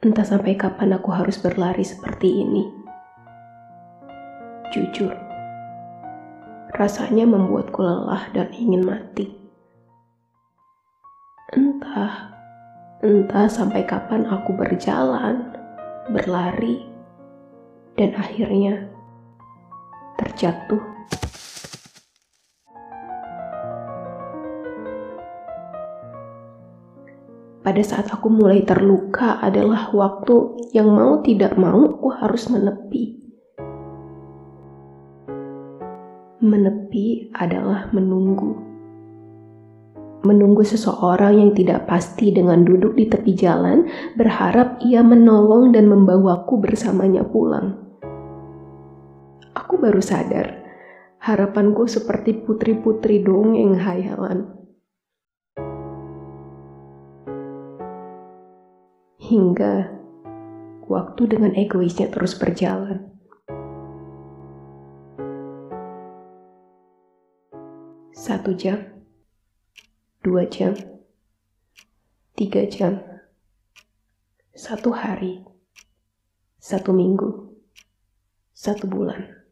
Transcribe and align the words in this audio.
Entah 0.00 0.24
sampai 0.24 0.56
kapan 0.56 0.96
aku 0.96 1.12
harus 1.12 1.36
berlari 1.36 1.84
seperti 1.84 2.40
ini. 2.40 2.64
Jujur, 4.72 5.12
rasanya 6.72 7.28
membuatku 7.28 7.84
lelah 7.84 8.32
dan 8.32 8.48
ingin 8.56 8.80
mati. 8.80 9.28
Entah, 11.52 12.32
entah 13.04 13.44
sampai 13.44 13.84
kapan 13.84 14.24
aku 14.24 14.56
berjalan, 14.56 15.52
berlari, 16.08 16.80
dan 18.00 18.16
akhirnya 18.16 18.88
terjatuh. 20.16 20.99
Pada 27.70 27.86
saat 27.86 28.10
aku 28.10 28.26
mulai 28.26 28.66
terluka 28.66 29.38
adalah 29.38 29.94
waktu 29.94 30.58
yang 30.74 30.90
mau 30.90 31.22
tidak 31.22 31.54
mau 31.54 31.86
aku 31.86 32.10
harus 32.10 32.50
menepi. 32.50 33.14
Menepi 36.42 37.30
adalah 37.30 37.86
menunggu. 37.94 38.58
Menunggu 40.26 40.66
seseorang 40.66 41.38
yang 41.38 41.54
tidak 41.54 41.86
pasti 41.86 42.34
dengan 42.34 42.66
duduk 42.66 42.98
di 42.98 43.06
tepi 43.06 43.38
jalan, 43.38 43.86
berharap 44.18 44.82
ia 44.82 45.06
menolong 45.06 45.70
dan 45.70 45.86
membawaku 45.86 46.58
bersamanya 46.58 47.22
pulang. 47.22 47.78
Aku 49.54 49.78
baru 49.78 50.02
sadar, 50.02 50.58
harapanku 51.22 51.86
seperti 51.86 52.34
putri-putri 52.34 53.22
dongeng 53.22 53.78
hayalan 53.78 54.59
hingga 59.30 59.86
waktu 60.90 61.22
dengan 61.30 61.54
egoisnya 61.54 62.10
terus 62.10 62.34
berjalan. 62.34 63.14
Satu 68.10 68.58
jam, 68.58 69.06
dua 70.26 70.50
jam, 70.50 70.74
tiga 72.34 72.66
jam, 72.66 72.98
satu 74.50 74.90
hari, 74.90 75.46
satu 76.58 76.90
minggu, 76.90 77.54
satu 78.50 78.90
bulan. 78.90 79.46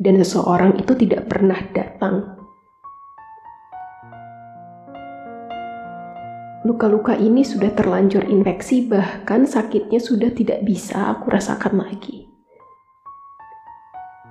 Dan 0.00 0.18
seseorang 0.18 0.80
itu 0.80 0.96
tidak 0.96 1.28
pernah 1.28 1.60
datang 1.76 2.41
Luka-luka 6.62 7.18
ini 7.18 7.42
sudah 7.42 7.74
terlanjur 7.74 8.22
infeksi, 8.30 8.86
bahkan 8.86 9.50
sakitnya 9.50 9.98
sudah 9.98 10.30
tidak 10.30 10.62
bisa 10.62 11.10
aku 11.10 11.34
rasakan 11.34 11.82
lagi. 11.82 12.30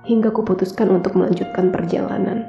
Hingga 0.08 0.32
kuputuskan 0.32 0.88
untuk 0.96 1.12
melanjutkan 1.12 1.68
perjalanan. 1.68 2.48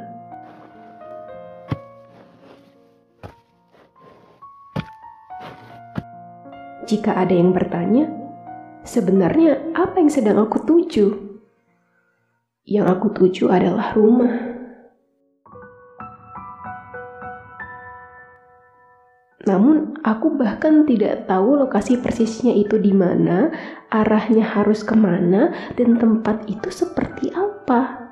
Jika 6.87 7.19
ada 7.19 7.35
yang 7.35 7.51
bertanya, 7.51 8.07
sebenarnya 8.87 9.75
apa 9.75 9.99
yang 9.99 10.07
sedang 10.07 10.39
aku 10.39 10.63
tuju? 10.63 11.11
Yang 12.63 12.87
aku 12.87 13.07
tuju 13.19 13.51
adalah 13.51 13.91
rumah. 13.91 14.52
Namun 19.43 19.99
aku 20.07 20.39
bahkan 20.39 20.87
tidak 20.87 21.27
tahu 21.27 21.59
lokasi 21.59 21.99
persisnya 21.99 22.55
itu 22.55 22.79
di 22.79 22.95
mana, 22.95 23.51
arahnya 23.91 24.47
harus 24.47 24.87
ke 24.87 24.95
mana, 24.95 25.51
dan 25.75 25.99
tempat 25.99 26.47
itu 26.47 26.71
seperti 26.71 27.27
apa. 27.35 28.07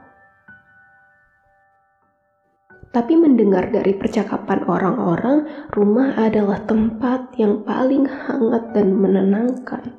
Tapi 2.91 3.15
mendengar 3.15 3.71
dari 3.71 3.95
percakapan 3.95 4.67
orang-orang, 4.67 5.47
rumah 5.71 6.11
adalah 6.19 6.59
tempat 6.67 7.31
yang 7.39 7.63
paling 7.63 8.03
hangat 8.03 8.75
dan 8.75 8.91
menenangkan. 8.91 9.95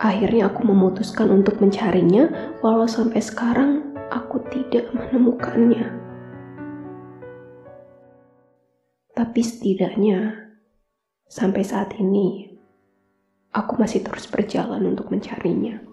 Akhirnya 0.00 0.48
aku 0.48 0.64
memutuskan 0.64 1.28
untuk 1.28 1.60
mencarinya, 1.60 2.56
walau 2.64 2.88
sampai 2.88 3.20
sekarang 3.20 3.92
aku 4.08 4.40
tidak 4.48 4.88
menemukannya. 4.96 6.09
Tapi 9.10 9.40
setidaknya 9.42 10.50
sampai 11.26 11.62
saat 11.66 11.94
ini 11.98 12.50
aku 13.50 13.78
masih 13.78 14.06
terus 14.06 14.30
berjalan 14.30 14.86
untuk 14.86 15.10
mencarinya. 15.10 15.89